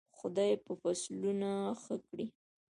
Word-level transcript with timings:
خدای 0.17 0.51
به 0.63 0.73
فصلونه 0.81 1.51
ښه 1.81 1.95
کړي. 2.07 2.25